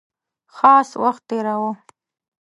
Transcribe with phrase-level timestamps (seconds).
[0.55, 1.71] خاص وخت تېراوه.